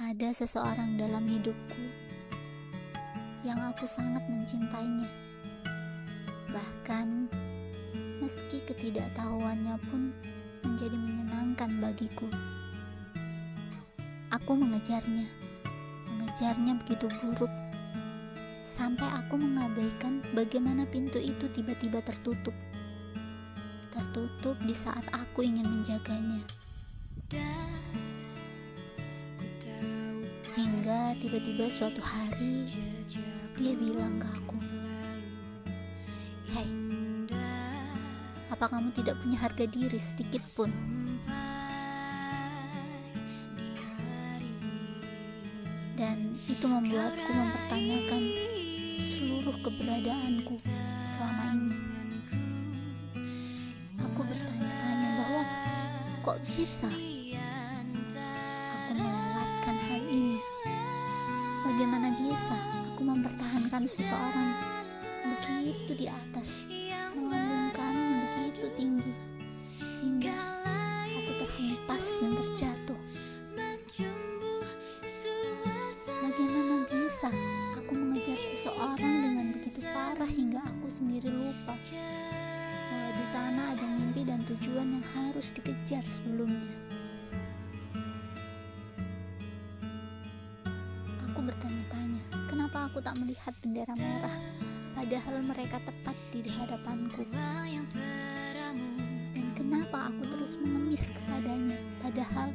[0.00, 1.84] Ada seseorang dalam hidupku
[3.44, 5.04] yang aku sangat mencintainya.
[6.48, 7.28] Bahkan,
[8.24, 10.08] meski ketidaktahuannya pun
[10.64, 12.32] menjadi menyenangkan bagiku.
[14.32, 15.28] Aku mengejarnya,
[16.08, 17.52] mengejarnya begitu buruk,
[18.64, 22.56] sampai aku mengabaikan bagaimana pintu itu tiba-tiba tertutup.
[23.92, 26.40] Tertutup di saat aku ingin menjaganya.
[27.28, 27.52] Hingga
[31.20, 32.64] tiba-tiba suatu hari
[33.60, 34.56] dia bilang ke aku,
[36.48, 36.64] "Hei,
[38.48, 40.72] apa kamu tidak punya harga diri sedikit pun?"
[46.00, 48.22] Dan itu membuatku mempertanyakan
[49.04, 50.56] seluruh keberadaanku
[51.04, 51.80] selama ini.
[54.00, 55.42] Aku bertanya-tanya bahwa
[56.24, 56.88] kok bisa
[62.30, 62.54] bisa
[62.86, 64.54] aku mempertahankan seseorang
[65.26, 66.62] begitu di atas,
[67.18, 67.90] melambungkan
[68.38, 69.10] begitu tinggi,
[69.98, 70.38] hingga
[71.10, 73.00] aku terhempas yang terjatuh.
[76.06, 77.34] Bagaimana bisa
[77.74, 84.22] aku mengejar seseorang dengan begitu parah hingga aku sendiri lupa bahwa di sana ada mimpi
[84.22, 86.78] dan tujuan yang harus dikejar sebelumnya.
[91.30, 91.99] Aku bertanya-tanya,
[92.50, 94.34] kenapa aku tak melihat bendera merah,
[94.98, 97.22] padahal mereka tepat di hadapanku.
[99.30, 102.50] Dan kenapa aku terus mengemis kepadanya, padahal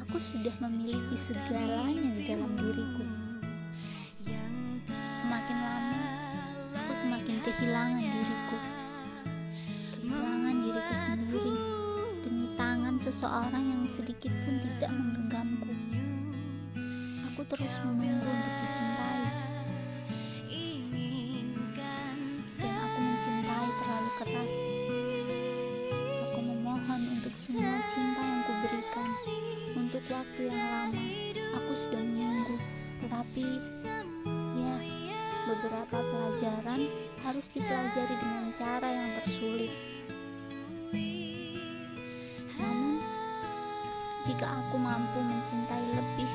[0.00, 3.04] aku sudah memiliki segalanya di dalam diriku.
[5.12, 6.00] Semakin lama,
[6.80, 8.58] aku semakin kehilangan diriku.
[9.92, 11.52] Kehilangan diriku sendiri
[12.24, 15.84] demi tangan seseorang yang sedikit pun tidak menggenggamku
[17.44, 19.13] terus menunggu untuk dicintai.
[30.24, 31.04] Waktu yang lama,
[31.52, 32.56] aku sudah menunggu.
[33.04, 33.44] Tetapi,
[34.56, 34.76] ya,
[35.44, 36.80] beberapa pelajaran
[37.20, 39.72] harus dipelajari dengan cara yang tersulit.
[42.56, 43.04] Namun,
[44.24, 46.30] jika aku mampu mencintai lebih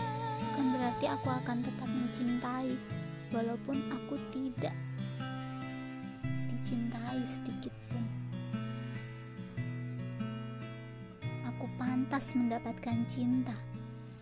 [0.46, 2.72] bukan berarti aku akan tetap mencintai,
[3.34, 4.78] walaupun aku tidak
[6.54, 8.06] dicintai sedikit pun.
[11.50, 13.69] Aku pantas mendapatkan cinta.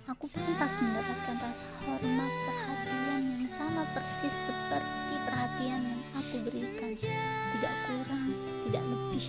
[0.07, 6.95] Aku pantas mendapatkan rasa hormat, perhatian yang sama persis seperti perhatian yang aku berikan.
[6.95, 8.31] Tidak kurang,
[8.63, 9.25] tidak lebih.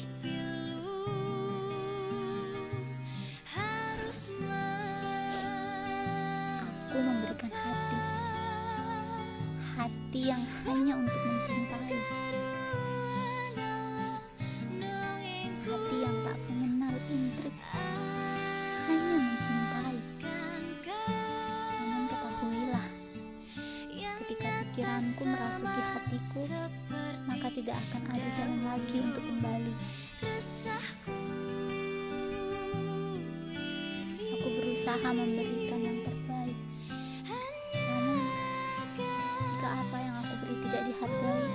[6.89, 7.99] aku memberikan hati
[9.75, 12.28] hati yang hanya untuk mencintai
[24.79, 26.43] pikiranku merasuki hatiku
[27.27, 29.75] maka tidak akan ada jalan lagi untuk kembali.
[34.39, 36.55] Aku berusaha memberikan yang terbaik.
[39.59, 41.48] Apa yang aku beri tidak dihargai,